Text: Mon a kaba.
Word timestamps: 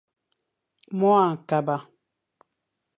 Mon 0.97 1.15
a 1.25 1.27
kaba. 1.49 1.75